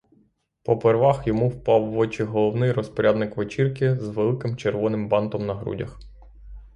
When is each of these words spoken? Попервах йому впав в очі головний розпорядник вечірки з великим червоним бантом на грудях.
Попервах 0.63 1.27
йому 1.27 1.49
впав 1.49 1.91
в 1.91 1.97
очі 1.97 2.23
головний 2.23 2.71
розпорядник 2.71 3.37
вечірки 3.37 3.95
з 3.99 4.07
великим 4.07 4.57
червоним 4.57 5.09
бантом 5.09 5.45
на 5.45 5.53
грудях. 5.55 5.99